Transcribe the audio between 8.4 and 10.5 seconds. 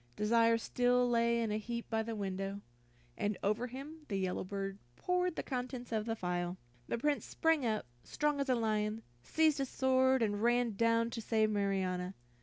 a lion, seized his sword, and